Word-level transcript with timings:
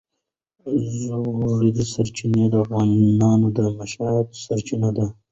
ژورې 1.49 1.83
سرچینې 1.93 2.45
د 2.51 2.55
افغانانو 2.63 3.47
د 3.55 3.57
معیشت 3.77 4.27
سرچینه 4.45 4.89
ده. 4.97 5.05